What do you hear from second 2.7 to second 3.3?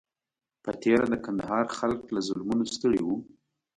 ستړي وو.